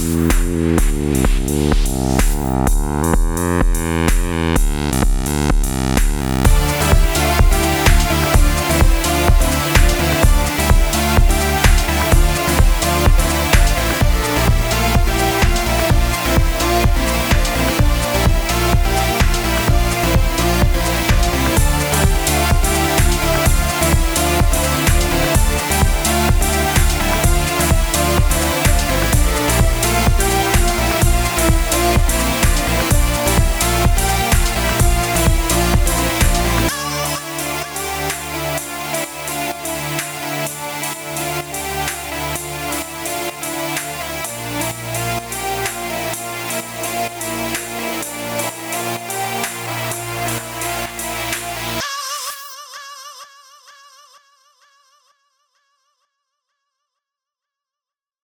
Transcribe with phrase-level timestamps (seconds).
[0.00, 2.09] Música